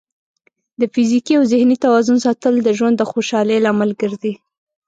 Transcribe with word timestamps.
د 0.79 0.81
فزیکي 0.93 1.33
او 1.39 1.43
ذهني 1.51 1.77
توازن 1.85 2.17
ساتل 2.25 2.53
د 2.61 2.69
ژوند 2.77 2.95
د 2.97 3.03
خوشحالۍ 3.11 3.57
لامل 3.65 3.91
ګرځي. 4.01 4.33